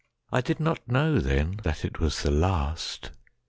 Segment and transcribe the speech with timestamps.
[0.31, 3.11] I did not know, Then, that it was the last.